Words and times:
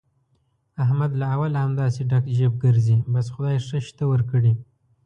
احمد 0.83 1.11
له 1.21 1.25
اوله 1.35 1.57
همداسې 1.65 2.01
ډک 2.09 2.25
جېب 2.37 2.53
ګرځي، 2.63 2.97
بس 3.13 3.25
خدای 3.33 3.57
ښه 3.67 3.77
شته 3.87 4.03
ورکړي. 4.11 4.53